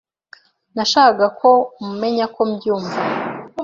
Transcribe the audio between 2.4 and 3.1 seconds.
mbyumva.